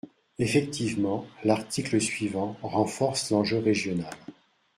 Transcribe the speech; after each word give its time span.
Effectivement, 0.39 1.27
l’article 1.43 2.01
suivant 2.01 2.57
renforce 2.63 3.29
l’enjeu 3.29 3.59
régional. 3.59 4.11